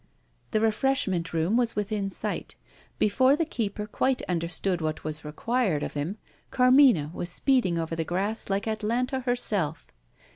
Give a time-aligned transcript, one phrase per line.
[0.49, 2.55] The refreshment room was within sight.
[2.97, 6.17] Before the keeper quite understood what was required of him,
[6.49, 9.85] Carmina was speeding over the grass like Atalanta herself.